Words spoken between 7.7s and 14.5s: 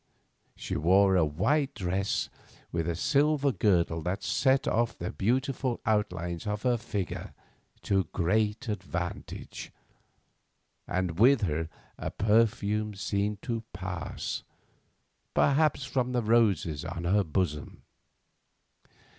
to great advantage, and with her a perfume seemed to pass,